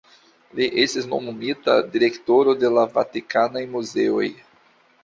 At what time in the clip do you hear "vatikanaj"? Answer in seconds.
2.99-3.65